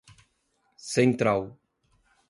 Central 0.93 1.45